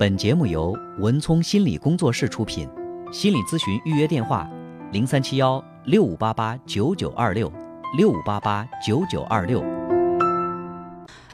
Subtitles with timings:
[0.00, 2.66] 本节目由文聪心理工作室出品，
[3.12, 4.50] 心理咨询预约电话：
[4.92, 7.52] 零三七幺六五八八九九二六
[7.98, 9.62] 六五八八九九二六。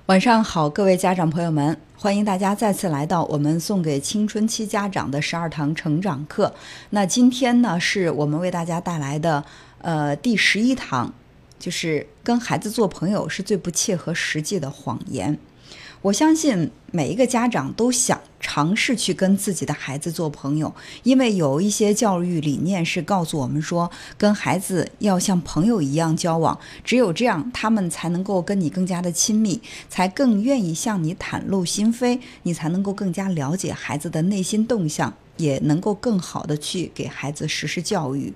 [0.07, 6.53] 晚上好，各位家长朋友们，欢迎大家再次来到我们送给青春期家长的十二堂成长课。
[6.91, 9.45] 那今天呢，是我们为大家带来的
[9.81, 11.15] 呃第十一堂，
[11.57, 15.39] 就是跟孩子做朋友是最不切合实际的谎言。
[16.03, 20.73] 我相信每一个家长都想尝试去跟自己的孩子做朋友，
[21.03, 35.13] 因为有一些教育理念是告诉我们说，跟孩子要像朋友一样交往，只有这样，他们才能够跟你更加的亲密，才更愿意向你袒露心扉，你才能够更加了解孩子的内心动向。
[35.37, 38.33] 也能够更好的去给孩子实施教育，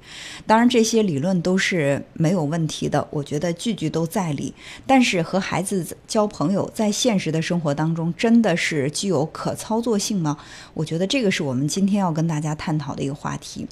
[0.46, 4.54] 当然这些理论都是没有问题的，我觉得句句都在理。
[4.86, 10.36] 但是和孩子交朋友，在现实的生活当中，真的是具有可操作性吗？
[10.74, 13.66] 我觉得这个是我们今天要跟大家探讨的一个话题。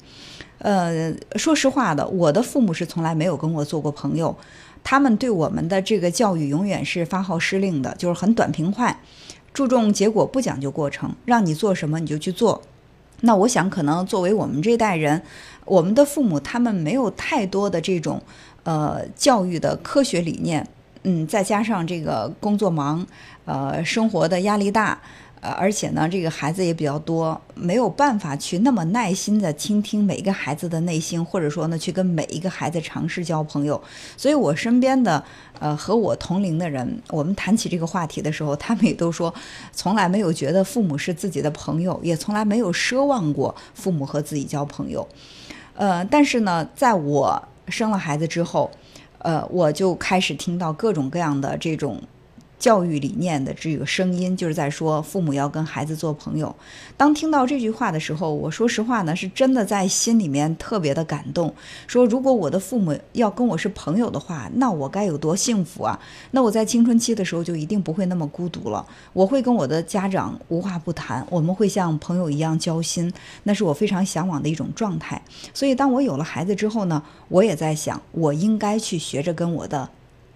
[0.57, 4.35] 呃，说实话的，我的父母是从来没有跟我做过朋友，
[4.83, 9.01] 他们对我们的这个教育永远是发号施令的，就是很短平快，
[9.53, 12.61] 注重结果不讲究过程，让你做什么你就去做。
[13.21, 15.21] 那我想，可能作为我们这代人，
[15.65, 18.21] 我们的父母他们没有太多的这种
[18.63, 20.67] 呃教育的科学理念，
[21.03, 23.05] 嗯，再加上这个工作忙，
[23.45, 24.99] 呃，生活的压力大。
[25.41, 33.81] 呃，而且呢，这个孩子也比较多，没有办法去那么耐心的倾听每一个孩子的内心，或者说呢，去跟每一个孩子尝试交朋友。
[34.17, 35.23] 所以我身边的
[35.59, 39.33] 呃和我同龄的人，我们谈起这个话题的时候，他们也都说，
[39.71, 45.07] 从来没有觉得父母是自己的朋友，也从来没有奢望过父母和自己交朋友。
[45.75, 48.69] 呃，但是呢，在我生了孩子之后，
[49.19, 52.01] 呃，我就开始听到各种各样的这种。
[52.59, 56.53] 教育理念的这个声音，就是在说父母要跟孩子做朋友。
[56.97, 61.53] 当听到这句话的时候，我说实话呢，是真的在心里面特别的感动。
[61.87, 65.97] 说如果我的父母要跟我是朋友的话，那我该有多幸福啊！
[66.31, 68.85] 那我在青春期的时候就一定不会那么孤独了。
[69.13, 73.11] 我会跟我的家长无话不谈，我们会像朋友一样交心，
[73.43, 75.21] 那是我非常向往的一种状态。
[75.53, 79.87] 所以当我有了孩子之后呢，我也在想，我应该去学着跟我的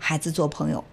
[0.03, 0.84] 孩子做朋友。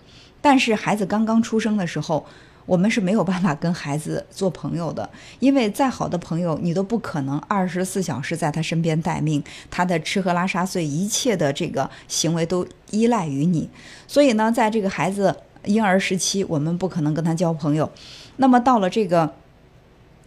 [0.40, 2.24] 但是孩子刚刚出生的时候，
[2.64, 5.10] 我们是没有办法跟孩子做朋友的，
[5.40, 13.68] 因为再好的朋友，你都不可能二十四小时在他身边待命，他的吃喝拉撒睡一切的这个行为都依赖于你。
[14.06, 15.34] 所以呢，在这个孩子
[15.64, 17.90] 婴儿时期，我们不可能跟他交朋友。
[18.36, 19.34] 那么到了这个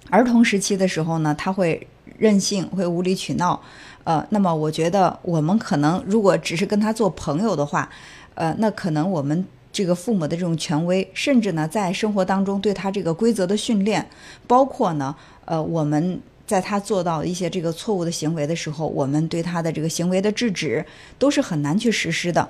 [0.10, 1.88] 儿童时期的时候呢，他会
[2.20, 3.60] 任性，会无理取闹。
[4.03, 7.90] 呃，那么我觉得我们可能如果只是跟他做朋友的话，
[8.36, 9.46] 呃，那可能我们。
[9.74, 14.08] 这个父母的这种权威，甚至呢，在生活当中对他这个规则的训练，
[14.46, 15.16] 包括呢，
[15.46, 20.85] 呃，我们在他做到一些这个错误的行为的时候，我们对他的这个行为的制止，
[21.18, 22.47] 都是很难去实施的。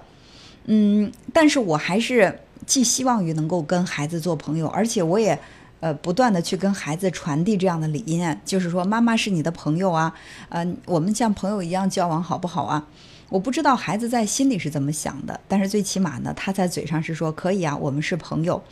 [0.66, 5.40] 嗯，但是我还是寄希望于能够跟孩子做朋友，而且我也
[5.84, 10.14] 呃不断的去跟孩子传递这样的理念，就是说妈妈是你的朋友啊，
[10.48, 12.88] 呃，我们像朋友一样交往好不好啊？
[13.28, 18.64] 我不知道孩子在心里是怎么想的，但是最起码呢，他在嘴上是说可以啊，我们是朋友。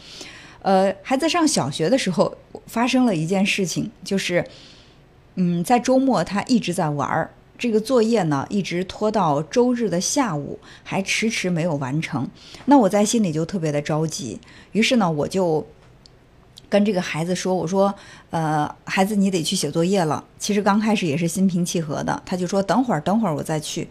[0.61, 2.33] 呃，孩子上小学的时候
[2.65, 4.45] 发生了一件事情，就是，
[5.35, 12.29] 嗯，在周末他一直在玩儿，这个作业呢一直拖到周日的下午，还迟迟没有完成。
[12.65, 14.39] 那我在心里就特别的着急，
[14.71, 15.65] 于是呢，我就
[16.71, 17.93] 跟这个孩子说：“我说，
[18.29, 23.85] 呃，孩子，你得去写作业了。”其实刚开始也是心平气和的，他就说：“等会儿，等会儿我再去。”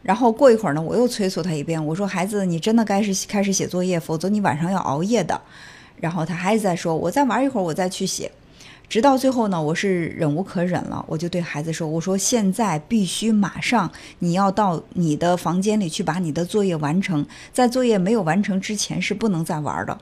[0.00, 5.38] 然后过一会儿呢，我又催促他一遍，我说：“孩子，你真的该是开始写作业，否则你晚上要熬夜的。”
[6.00, 8.32] 然后他还是在说：“我再玩一会儿，我再去写。”
[8.88, 13.90] 直到最后呢，我是忍无可忍了，我就对孩子说：“我说现在必须马上，
[14.20, 19.98] 你要到你的房间里去把你的作业完成，在作业没有完成之前是不能再玩的。”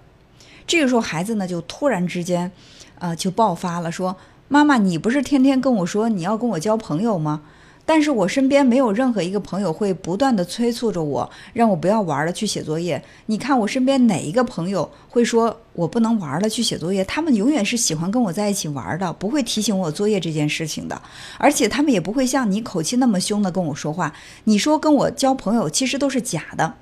[0.66, 2.50] 这个时候孩子呢就突然之间，
[2.98, 4.16] 呃，就爆发了，说
[4.48, 7.42] ：“妈妈，你不是天天跟我说你要跟我交朋友吗？”
[7.84, 13.02] 但是我身边没有任何一个朋友会不断的催促着我，让我不要玩了，去写作业。
[13.26, 17.04] 你看我身边哪一个朋友会说我不能玩了，去写作业？
[17.04, 21.02] 他们永远是喜欢跟我在一起玩的，不会提醒我作业这件事情的。
[21.38, 24.14] 而且他们也不会像你口气那么凶的跟我说话。
[24.44, 26.74] 你说跟我交朋友，其实都是假的。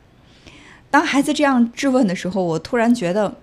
[0.90, 3.36] 当孩子这样质问的时候，我突然觉得。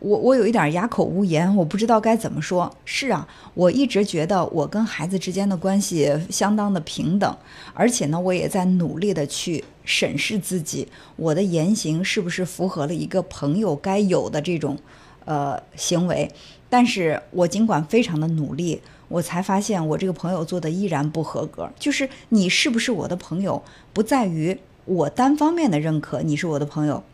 [0.00, 2.74] 我我有一点哑口无言，我不知道该怎么说。
[2.86, 7.36] 是啊，我一直觉得我跟孩子之间的关系相当的平等，
[7.74, 14.78] 而且呢，我也在努力的去审视自己，我的言行是不是符合了一个朋友该有的这种，
[15.26, 16.30] 呃行为。
[16.70, 21.70] 但是我尽管非常的努力，我才发现我这个朋友做的依然不合格。
[21.78, 23.62] 就是你是不是我的朋友，
[23.92, 27.04] 不在于我单方面的认可你是我的朋友，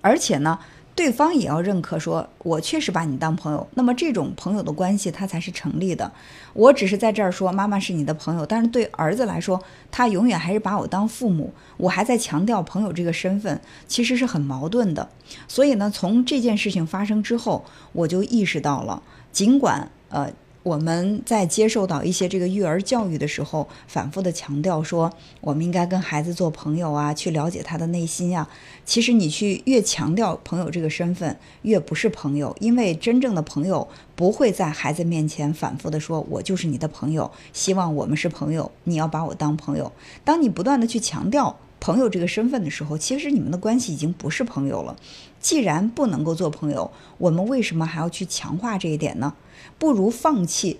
[0.00, 0.58] 而且呢。
[0.94, 6.12] 对方也要认可，说我确实把你当朋友，那么这种朋友的关系它才是成立的。
[6.52, 11.52] 我只是在这儿说妈妈是你的朋友，但是对儿子来说，他永远还是把我当父母。
[11.78, 15.08] 我还在强调朋友这个身份，其实是很矛盾的。
[15.48, 19.02] 所以呢，从这件事情发生之后，我就意识到了，
[19.32, 20.30] 尽管呃。
[20.62, 28.48] 我们在接受到一些这个育儿教育的时候，反复的强调说，我们应该跟孩子做朋友啊，去了解他的内心呀。
[28.84, 39.90] 其实你去越强调朋友这个身份，越不是朋友，因为真正的朋友不会在孩子面前反复的说，我就是你的朋友，希望我们是朋友，你要把我当朋友。
[40.24, 44.96] 当你不断的去强调朋友这个身份的时候，其实你们的关系已经不是朋友了。
[45.40, 49.34] 既然不能够做朋友，我们为什么还要去强化这一点呢？
[49.80, 50.78] 不如放弃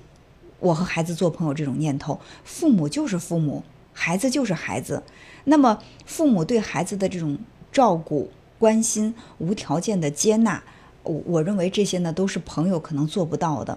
[0.60, 2.20] 我和孩子做朋友这种念头。
[2.44, 5.02] 父母就是父母，孩子就是孩子。
[5.42, 7.36] 那么，父母对孩子的这种
[7.72, 10.62] 照顾、关心、无条件的接纳，
[11.02, 13.76] 我我认为这些呢都是朋友可能做不到的。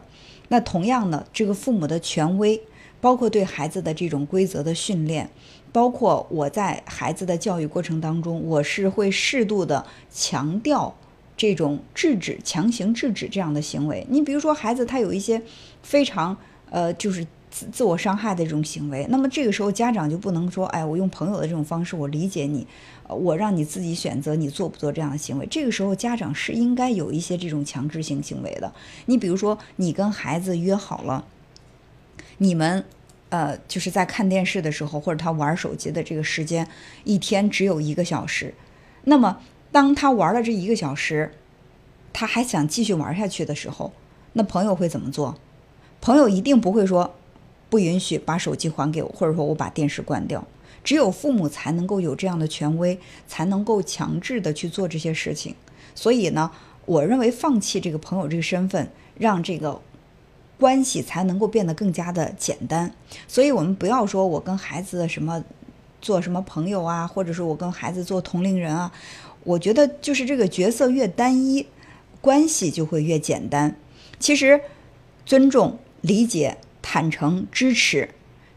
[0.49, 2.61] 那同样呢，这个父母的权威，
[3.05, 5.29] 包括对孩子的这种规则的训练，
[5.71, 10.95] 包括我在孩子的教育过程当中，我是会适度的强调。
[11.37, 15.39] 这种制止、强行制止这样的行为，你比如说孩子他有一些
[15.83, 16.35] 非常
[16.71, 22.65] 呃，就是自自我伤害的这种行为，那么这个时候家长就不能说，哎，我用朋友的这种方式，我理解你，
[23.07, 25.45] 我让你自己选择你做不做这样的行为。
[25.45, 28.73] 这个时候家长是应该有一些这种强制性行为的。
[29.05, 31.25] 你比如说，你跟孩子约好了，
[32.37, 32.85] 你们
[33.29, 36.67] 呃就是在看电视的时候，或者他玩手机的这个时间，
[37.03, 38.53] 一天只有一个小时，
[39.03, 39.39] 那么。
[39.71, 41.33] 当他玩了这一个小时，
[42.13, 43.91] 他还想继续玩下去的时候，
[44.31, 45.37] 那朋友会怎么做？
[45.99, 47.13] 朋友一定不会说
[47.69, 50.47] 不允许把手机还给我，或者说我把电视关掉。
[50.81, 55.53] 只有父母才能够有这样的权威，才能够强制的去做这些事情。
[55.93, 56.49] 所以呢，
[56.85, 59.81] 我认为放弃这个朋友这个身份，让这个
[60.59, 62.91] 关系才能够变得更加的简单。
[63.27, 65.43] 所以我们不要说我跟孩子什么
[66.01, 68.91] 做什么朋友啊，或者说我跟孩子做同龄人啊。
[69.43, 71.67] 我觉得就是这个角色越单一，
[72.19, 73.75] 关系就会越简单。
[74.17, 74.59] 其实，
[75.23, 78.09] 尊重、理解、坦诚、支持，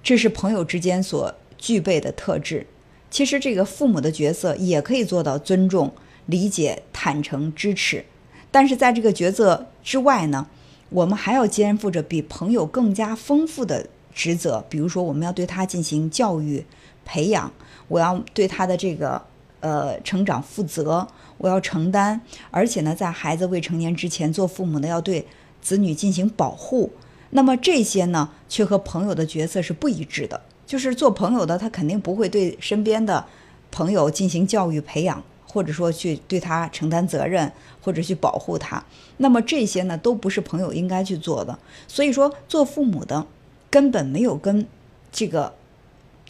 [0.02, 2.66] 这是朋友之间所具备的特质。
[3.10, 5.92] 其实，这个父母的角色也可以做到尊重、
[6.24, 8.06] 理解、坦诚、支持。
[8.50, 10.46] 但是，在这个角色之外呢，
[10.90, 14.64] 我们还要肩负着比朋友更加丰富的职责。
[14.68, 16.64] 比如说，我们要对他进行教育、
[17.04, 17.52] 培养，
[17.88, 19.22] 我要对他的这个。
[19.60, 21.04] 呃，成长负责，
[21.36, 22.20] 我要承担，
[22.52, 25.26] 而且呢，在孩子未成年之前，做父母的要对
[25.60, 26.92] 子女进行保护。
[27.30, 30.40] 那么这些呢，却和朋友的角色是不一致的。
[30.64, 33.26] 就是做朋友的，他肯定不会对身边的
[33.72, 37.50] 朋友进行教育培养，或者说去对他承担责任，
[37.82, 38.84] 或者去保护他。
[39.16, 41.58] 那么这些呢，都不是朋友应该去做的。
[41.88, 43.26] 所以说，做父母的
[43.70, 44.66] 根本没有跟
[45.10, 45.54] 这个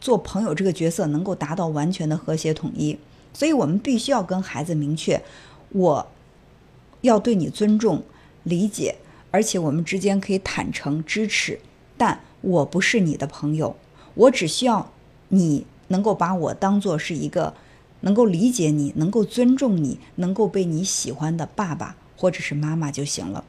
[0.01, 2.97] 做朋友这个角色能够达到完全的和谐统一。
[3.35, 5.23] 所以我们必须要跟孩子明确，
[5.71, 6.07] 我
[7.03, 8.03] 要对你尊重、
[8.45, 8.97] 理解，
[9.31, 11.61] 而且我们之间可以坦诚支持，
[11.97, 13.77] 但我不是你的朋友，
[14.15, 14.91] 我只需要
[15.29, 17.55] 你能够把我当做是一个
[18.01, 23.45] 能够理解你、能够尊重你、能够被你喜欢的爸爸或者是妈妈就行了。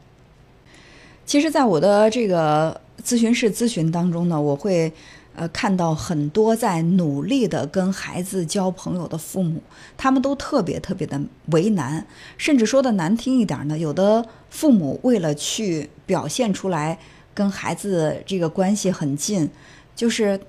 [1.26, 4.92] 其实，在我的这个咨询室咨询当中呢，我会。
[5.36, 9.62] 呃，看到很多在努力的跟孩子交朋友的父母，
[9.96, 12.06] 他们都特别特别的为难，
[12.38, 17.00] 甚至说的难听一点呢，有的父母为了去表现出来
[17.34, 19.50] 跟孩子这个关系很近，
[19.96, 20.42] 就是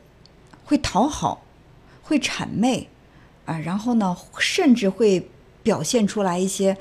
[0.65, 1.45] 会讨好，
[2.03, 2.89] 会谄媚，
[3.51, 5.29] 啊，然后呢，甚至会
[5.63, 6.77] 表现出来一些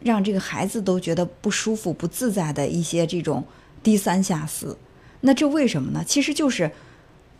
[0.00, 3.44] 让这个孩子都觉得不舒服、不自在的一些这种
[3.82, 4.76] 低三下四。
[5.20, 6.02] 那这为什么呢？
[6.06, 6.70] 其实就是。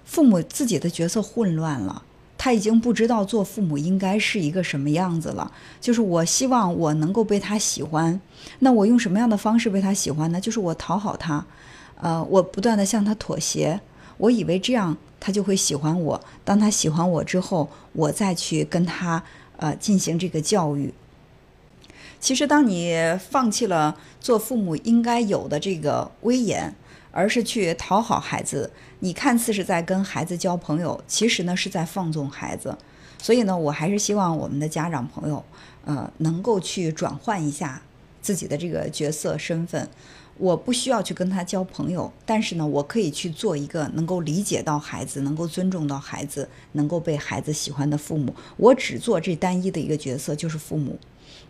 [0.07, 2.03] 父母自己的角色混乱了，
[2.37, 5.51] 他已经不知道做父母应该是一个什么样子了。
[5.81, 8.21] 就是我希望我能够被他喜欢，
[8.59, 10.39] 那我用什么样的方式被他喜欢呢？
[10.39, 11.43] 就是我讨好他，
[11.97, 13.81] 呃，我不断的向他妥协，
[14.17, 16.21] 我以为这样他就会喜欢我。
[16.45, 19.23] 当他喜欢我之后，我再去跟他
[19.57, 20.93] 呃进行这个教育。
[22.21, 22.97] 其实，当你
[23.31, 26.75] 放弃了做父母应该有的这个威严。
[27.17, 32.77] 而是去讨好孩子，你看似是在跟孩子交朋友，其实呢是在放纵孩子。
[33.23, 35.45] 所以呢，我还是希望我们的家长朋友，
[35.85, 37.81] 呃，能够去转换一下
[38.21, 39.89] 自己的这个角色身份。
[40.37, 48.35] 我不需要去跟他交朋友，但是呢，我可以去做一个能够理解到孩子、能够尊重到孩子、能够被孩子喜欢的父母。
[48.57, 50.99] 我只做这单一的一个角色，就是父母。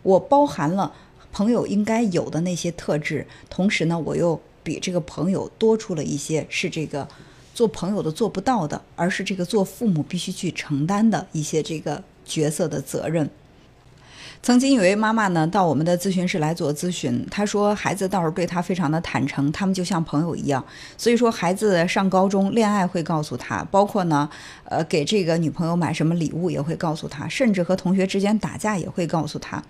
[0.03, 0.93] 我包含了
[1.31, 7.07] 朋友应该有的那些特质，同时呢，我又比这个朋友多出了一些是这个
[7.55, 13.27] 做朋友的做不到的，而是这个做父母必须去承担的一些这个角色的责任。
[14.45, 17.25] 曾经有位妈妈呢，到我们的咨询室来做咨询。
[17.31, 20.63] 她说，孩子倒是对她非常的坦诚，他们就像朋友一样。
[20.95, 24.29] 所以说，孩子上高中恋爱会告诉他，包括呢，
[24.65, 29.63] 呃，给这个女朋友买什么礼物也会告诉他，甚至和同学之间打架也会告诉他。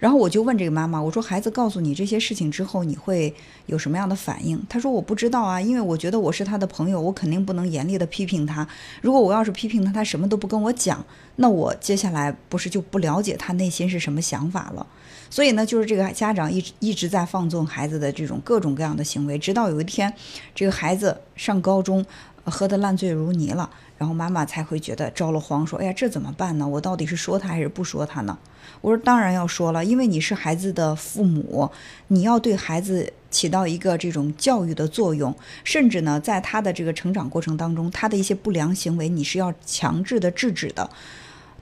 [0.00, 3.32] 然后我就问这个妈妈，我说，孩子告诉你这些事情之后，你会
[3.66, 4.60] 有什么样的反应？
[4.68, 8.66] 她说，我不知道啊，因为我觉得我是他的朋友，我肯定不能严厉的批评他。
[9.00, 11.04] 如果我要是批评他，他什么都不跟我讲。
[11.36, 14.86] 那我接下来不是就不了解他内心是什么想法了？
[15.28, 20.12] 所以呢，就是这个家长一直一直在放纵孩子的这种各种各样的行为，直到有一天，
[20.54, 22.04] 这个孩子上高中，
[22.44, 26.66] 喝得烂醉如泥了，然后妈妈才会觉得着了慌，说：“哎呀，这怎么办呢？
[26.66, 28.38] 我到底是说他还是不说他呢？”
[28.80, 31.68] 我说：“当然要说了，因为你是孩子的父母，
[32.06, 40.88] 你要对孩子起到一个这种教育的作用，甚至呢，在他的这个成长过程当中，他的一些不良行为，你是要强制的制止的。”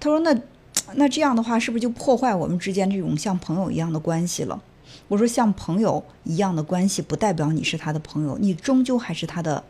[0.00, 0.38] 他说：“那，
[0.94, 4.62] 那这样的话，是不是就破坏我们之间这种像朋友一样的关系了？”
[5.08, 9.62] 我说：“像朋友一样的关系，不代表你是他的朋友，你终究还是他的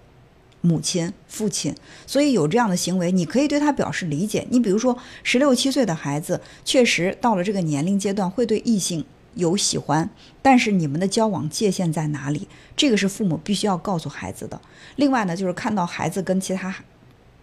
[0.60, 1.74] 母亲、父亲。
[2.06, 4.46] 所以有这样的行为，你可以对他表示理解。
[4.50, 9.04] 你比如说，十六七岁的孩子，确实到了这个年龄阶段，会对异性
[9.34, 10.08] 有喜欢，
[10.40, 12.48] 但是你们的交往界限在哪里？
[12.76, 14.60] 这个是父母必须要告诉孩子的。
[14.96, 16.74] 另外呢，就是看到孩子跟其他。”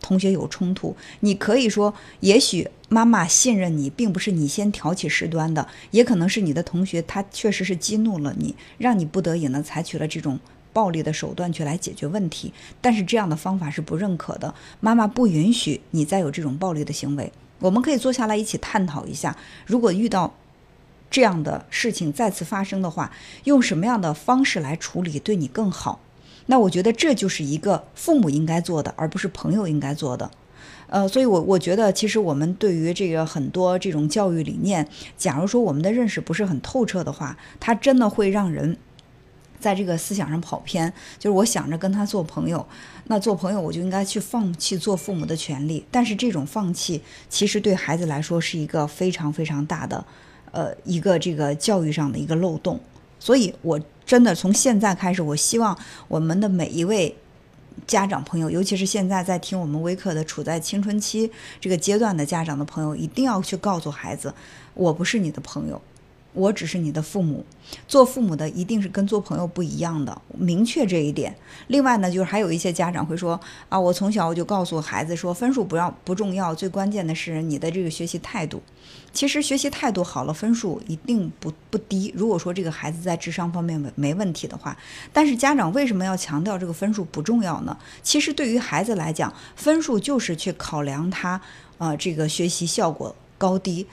[0.02, 10.40] 同学有冲突，你可以说，也许妈妈信任你，并不是你先挑起事端的，也可能是你的同学他确实是激怒了你，让你不得已呢采取了这种
[10.74, 12.52] 暴力的手段去来解决问题。
[12.82, 17.32] 但是这样的方法是不认可的，妈妈不允许你再有这种暴力的行为。
[17.60, 20.34] 我们可以坐下来一起探讨一下，如果遇到
[21.12, 23.12] 这样的事情再次发生的话，
[23.44, 26.00] 用什么样的方式来处理对你更好？
[26.48, 30.30] 那我觉得这就是一个父母应该做的，而不是朋友应该做的，
[30.88, 34.86] 呃，所以，我我觉得其实我们对于这个很多这种教育理念，
[35.18, 38.76] 假如说我们的认识不是很透彻的话，它真的会让人
[39.60, 40.92] 在这个思想上跑偏。
[41.18, 42.66] 就是我想着跟他做朋友，
[43.06, 50.04] 那做朋友我就应该去放弃做父母的权利，但是这种放弃其实对孩子来说是一个非常非常大的，
[50.52, 52.80] 呃，一个这个教育上的一个漏洞。
[53.18, 53.80] 所以，我
[54.12, 55.78] 真的从现在开始，我希望
[56.10, 57.16] 我们的每一位
[57.88, 64.34] 家长朋友，尤其是现在在听我们微课的、处在青春期这个阶段的家长的朋友，一定要去告诉孩子，
[64.74, 65.82] 我不是你的朋友。
[66.34, 67.46] 我只是你的父母，
[67.88, 71.36] 做父母的一定是跟做朋友不一样的，明确这一点。
[71.68, 78.62] 另外呢，就是还有一些家长会说啊，我从小我就告诉孩子说，分数不要不重要，最关键的是你的这个学习态度。
[79.14, 82.14] 其实学习态度好了，分数一定不不低。
[82.16, 84.78] 如果说这个孩子在智商方面没没问题的话，
[85.12, 87.78] 但是家长为什么要强调这个分数不重要呢？
[88.02, 91.42] 其实对于孩子来讲，分数就是去考量他
[91.78, 93.86] 呃这个学习效果高低。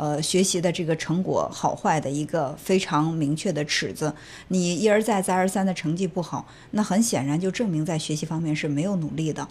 [0.00, 4.14] 呃，学习的这个成果好坏的一个非常明确的尺子，
[4.48, 9.46] 你一而再再而三的成绩不好，那很显然就证明在学习方面是没有努力的。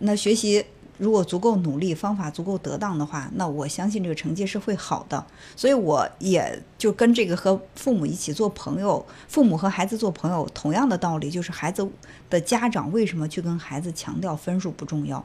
[0.00, 0.62] 那学习
[0.98, 5.24] 如果足够努力，方法足够得当的话，那我相信这个成绩是会好的。
[5.56, 11.88] 所以我也就跟这个和父母一起做朋友，父母和孩子做朋友，同样的道理，就是孩子
[12.28, 15.24] 的家长为什么去跟孩子强调分数不重要？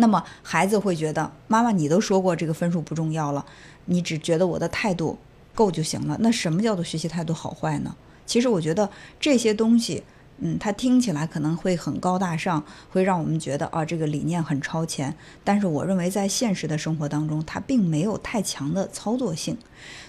[0.00, 3.44] 那么孩子会觉得，妈妈你都说过这个分数不重要了，
[3.86, 5.18] 你只觉得我的态度
[5.56, 6.16] 够就行了。
[6.20, 7.96] 那什么叫做学习态度好坏呢？
[8.24, 8.88] 其实我觉得
[9.18, 10.04] 这些东西，
[10.38, 15.12] 嗯，它听起来可能会很高大上，会让我们觉得啊，这个理念很超前。
[15.42, 19.58] 但是我认为在现实的生活当中，它并没有太强的操作性。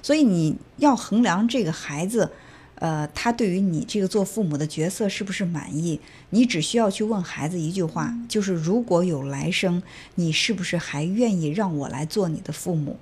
[0.03, 2.31] 所以你要衡量这个孩子。
[2.79, 5.99] 呃，他对于你这个做父母的角色是不是满意？
[6.29, 9.83] 你只需要去问孩子一句话，就是如果有来生，
[10.15, 12.97] 你是不是还愿意让我来做你的父母？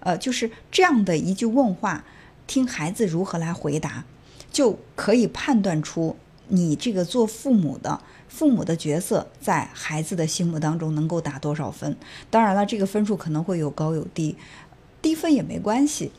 [0.00, 2.04] 呃，就是这样的一句问话，
[2.46, 4.04] 听孩子如何来回答，
[4.52, 6.16] 就可以判断出
[6.48, 11.96] 你这个做父母的父母的角色在孩子的心目当中能够打多少分。
[12.28, 14.36] 当然了，这个分数可能会有高有低，
[15.00, 16.12] 低分也没关系，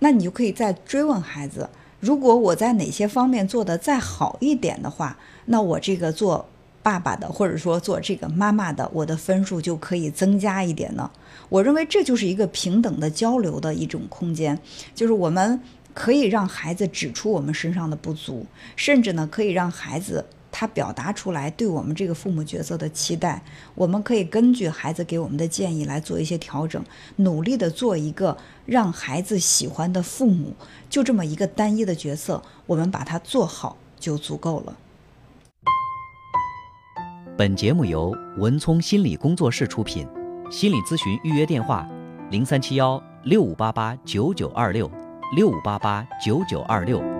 [0.00, 1.70] 那你就可以再追问孩子。
[2.00, 6.48] 如果我在哪些方面做得再好一点的话，那我这个做
[6.82, 11.10] 爸爸的，或者说做这个妈妈的，我的分数就可以增加一点呢。
[11.48, 14.58] 我认为这就是一个平等的交流的一种空间，
[14.94, 15.60] 就是我们。
[15.94, 20.24] 可以让孩子指出我们身上的不足，甚至呢，可以让孩子
[20.58, 23.40] 他表达出来对我们这个父母角色的期待。
[23.76, 26.82] 我们可以根据孩子给我们的建议来做一些调整，
[27.14, 28.36] 努力的做一个
[28.66, 30.52] 让孩子喜欢的父母。
[30.90, 34.76] 就这么一个单一的角色，我们把它做好就足够了。
[37.36, 40.08] 本节目由文聪心理工作室出品，
[40.50, 41.88] 心理咨询预约电话：
[42.32, 44.90] 零三七幺六五八八九九二六
[45.36, 47.17] 六五八八九九二六。